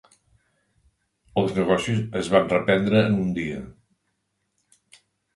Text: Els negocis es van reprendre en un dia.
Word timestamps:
Els 1.41 1.51
negocis 1.57 1.99
es 2.21 2.29
van 2.35 2.49
reprendre 2.53 3.03
en 3.09 3.19
un 3.25 3.27
dia. 3.35 3.59